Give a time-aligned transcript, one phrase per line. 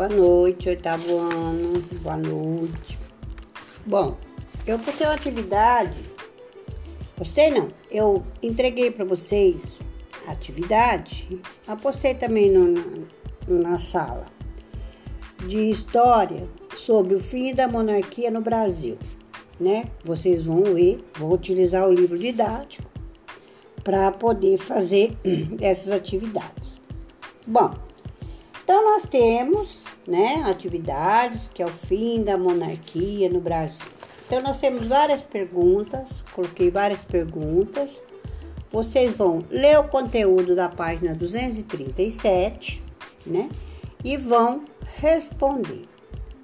[0.00, 1.78] Boa noite, oitavo ano.
[2.00, 2.98] Boa noite.
[3.84, 4.16] Bom,
[4.66, 5.94] eu postei uma atividade.
[7.14, 7.68] Postei não.
[7.90, 9.78] Eu entreguei para vocês
[10.26, 11.38] a atividade.
[11.68, 13.06] Apostei também no,
[13.46, 14.24] na sala
[15.46, 18.96] de história sobre o fim da monarquia no Brasil,
[19.60, 19.84] né?
[20.02, 22.88] Vocês vão ler, vão utilizar o livro didático
[23.84, 25.12] para poder fazer
[25.60, 26.80] essas atividades.
[27.46, 27.74] Bom,
[28.70, 33.86] então nós temos, né, atividades que é o fim da monarquia no Brasil.
[34.26, 38.00] Então nós temos várias perguntas, coloquei várias perguntas.
[38.70, 42.80] Vocês vão ler o conteúdo da página 237,
[43.26, 43.50] né?
[44.04, 44.64] E vão
[45.00, 45.88] responder.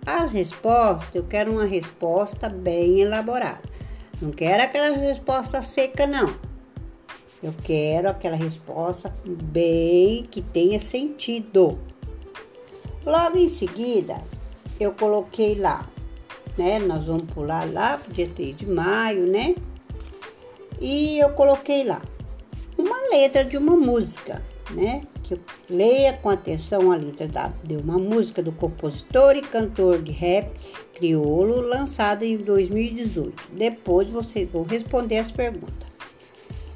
[0.04, 3.62] As respostas, eu quero uma resposta bem elaborada.
[4.20, 6.34] Não quero aquela resposta seca, não.
[7.43, 11.79] Eu quero aquela resposta bem que tenha sentido.
[13.07, 14.21] Logo em seguida,
[14.80, 15.88] eu coloquei lá,
[16.59, 16.80] né?
[16.80, 19.54] Nós vamos pular lá pro dia 3 de maio, né?
[20.80, 22.02] E eu coloquei lá
[22.77, 25.02] uma letra de uma música, né?
[25.23, 25.40] Que eu
[25.71, 30.51] leia com atenção a letra da, de uma música do compositor e cantor de rap
[30.93, 33.51] crioulo lançada em 2018.
[33.52, 35.87] Depois vocês vão responder as perguntas.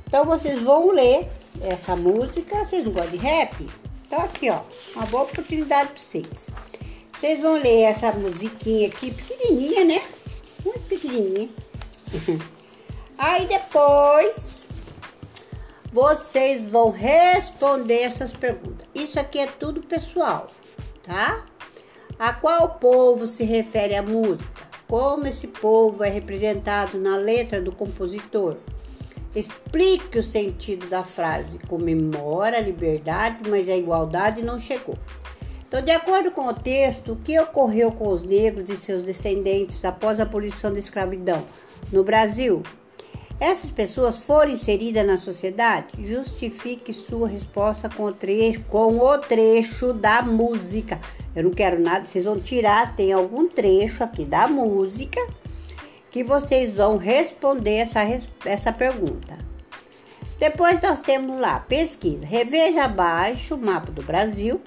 [0.07, 1.27] Então vocês vão ler
[1.61, 2.65] essa música.
[2.65, 3.67] Vocês não gostam de rap?
[4.11, 4.63] Então aqui, ó,
[4.97, 6.49] uma boa oportunidade para vocês.
[7.13, 10.03] Vocês vão ler essa musiquinha aqui, pequenininha, né?
[10.65, 11.49] Muito pequenininha.
[13.17, 14.67] Aí depois
[15.93, 18.85] vocês vão responder essas perguntas.
[18.93, 20.51] Isso aqui é tudo pessoal,
[21.05, 21.47] tá?
[22.19, 24.61] A qual povo se refere a música?
[24.89, 28.57] Como esse povo é representado na letra do compositor?
[29.35, 31.59] Explique o sentido da frase.
[31.69, 34.97] Comemora a liberdade, mas a igualdade não chegou.
[35.69, 39.85] Então, de acordo com o texto, o que ocorreu com os negros e seus descendentes
[39.85, 41.45] após a abolição da escravidão
[41.93, 42.61] no Brasil?
[43.39, 45.87] Essas pessoas foram inseridas na sociedade?
[46.05, 51.01] Justifique sua resposta com o trecho, com o trecho da música.
[51.35, 55.21] Eu não quero nada, vocês vão tirar, tem algum trecho aqui da música
[56.11, 58.01] que vocês vão responder essa,
[58.45, 59.39] essa pergunta.
[60.39, 62.25] Depois nós temos lá pesquisa.
[62.25, 64.61] Reveja abaixo o mapa do Brasil.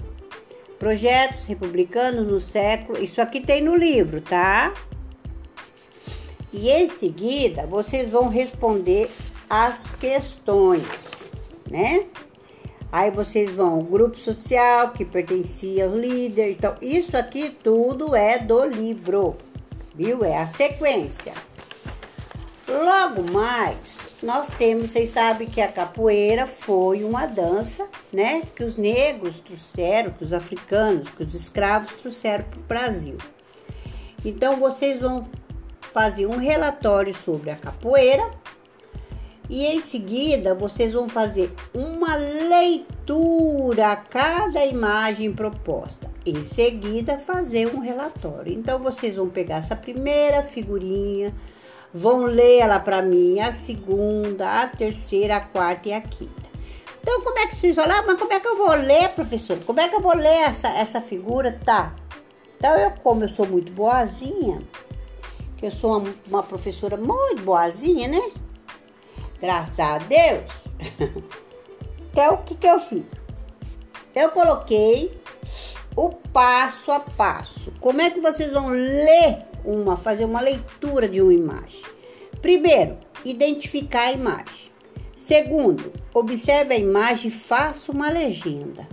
[0.80, 3.04] Projetos republicanos no século.
[3.04, 4.74] Isso aqui tem no livro, tá?
[6.52, 9.10] E em seguida vocês vão responder
[9.50, 10.84] as questões,
[11.70, 12.06] né?
[12.92, 16.52] Aí vocês vão grupo social que pertencia ao líder.
[16.52, 19.36] Então, isso aqui tudo é do livro
[19.96, 20.24] viu?
[20.24, 21.34] É a sequência.
[22.68, 28.42] Logo mais, nós temos, vocês sabem que a capoeira foi uma dança, né?
[28.56, 33.18] Que os negros trouxeram, que os africanos, que os escravos trouxeram para o Brasil.
[34.26, 35.28] Então, vocês vão
[35.94, 38.32] fazer um relatório sobre a capoeira
[39.54, 46.10] e em seguida vocês vão fazer uma leitura a cada imagem proposta.
[46.26, 48.52] Em seguida, fazer um relatório.
[48.52, 51.36] Então, vocês vão pegar essa primeira figurinha,
[51.94, 56.50] vão ler ela para mim, a segunda, a terceira, a quarta e a quinta.
[57.00, 58.00] Então, como é que vocês vão lá?
[58.00, 59.60] Ah, mas como é que eu vou ler, professor?
[59.64, 61.60] Como é que eu vou ler essa, essa figura?
[61.64, 61.94] Tá.
[62.58, 64.64] Então, eu, como eu sou muito boazinha,
[65.58, 68.32] que eu sou uma, uma professora muito boazinha, né?
[69.44, 70.70] Graças a Deus.
[72.14, 73.04] então, o que, que eu fiz?
[74.16, 75.20] Eu coloquei
[75.98, 77.74] o passo a passo.
[77.82, 81.82] Como é que vocês vão ler uma, fazer uma leitura de uma imagem?
[82.42, 84.72] Primeiro, identificar a imagem.
[85.14, 88.88] Segundo, observe a imagem e faça uma legenda.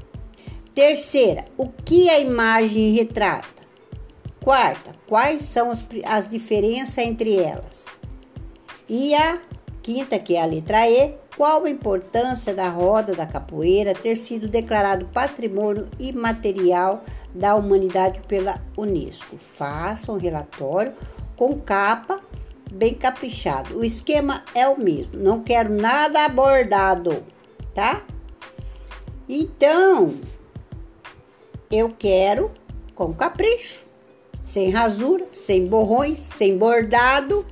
[0.75, 3.63] Terceira, o que a imagem retrata?
[4.43, 7.87] Quarta, quais são as, as diferenças entre elas?
[8.89, 9.39] E a
[9.91, 14.47] quinta, que é a letra E, qual a importância da roda da capoeira ter sido
[14.47, 17.03] declarado patrimônio imaterial
[17.35, 19.37] da humanidade pela Unesco?
[19.37, 20.93] Faça um relatório
[21.37, 22.21] com capa
[22.71, 23.77] bem caprichado.
[23.77, 27.25] O esquema é o mesmo, não quero nada abordado,
[27.75, 28.05] tá?
[29.29, 30.15] Então,
[31.69, 32.53] eu quero
[32.95, 33.85] com capricho,
[34.45, 37.45] sem rasura, sem borrões, sem bordado,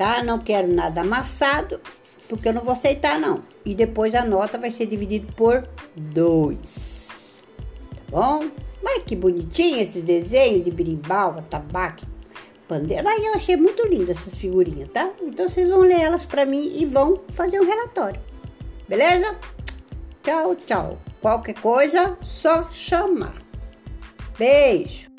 [0.00, 0.22] tá?
[0.22, 1.78] Não quero nada amassado
[2.26, 3.42] porque eu não vou aceitar não.
[3.66, 7.42] E depois a nota vai ser dividida por dois,
[7.90, 8.50] tá bom?
[8.82, 12.06] Mas que bonitinho esses desenhos de birimbau, tabaco,
[12.66, 13.04] pandeiro.
[13.04, 15.10] Mas eu achei muito lindas essas figurinhas, tá?
[15.20, 18.20] Então vocês vão ler elas para mim e vão fazer um relatório.
[18.88, 19.36] Beleza?
[20.22, 20.98] Tchau, tchau.
[21.20, 23.34] Qualquer coisa, só chamar.
[24.38, 25.09] Beijo!